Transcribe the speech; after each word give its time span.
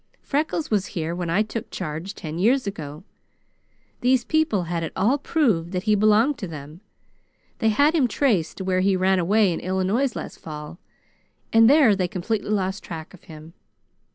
"Freckles 0.23 0.71
was 0.71 0.87
here 0.97 1.13
when 1.13 1.29
I 1.29 1.43
took 1.43 1.69
charge, 1.69 2.15
ten 2.15 2.39
years 2.39 2.65
ago. 2.65 3.03
These 3.99 4.23
people 4.23 4.63
had 4.63 4.81
it 4.81 4.91
all 4.95 5.19
proved 5.19 5.73
that 5.73 5.83
he 5.83 5.93
belonged 5.93 6.39
to 6.39 6.47
them. 6.47 6.81
They 7.59 7.69
had 7.69 7.93
him 7.93 8.07
traced 8.07 8.57
to 8.57 8.63
where 8.63 8.79
he 8.79 8.95
ran 8.95 9.19
away 9.19 9.53
in 9.53 9.59
Illinois 9.59 10.15
last 10.15 10.39
fall, 10.39 10.79
and 11.53 11.69
there 11.69 11.95
they 11.95 12.07
completely 12.07 12.49
lost 12.49 12.83
track 12.83 13.13
of 13.13 13.25
him. 13.25 13.53